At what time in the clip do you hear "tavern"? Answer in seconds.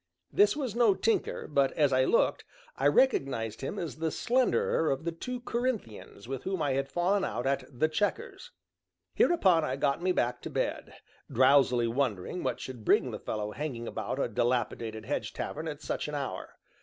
15.33-15.67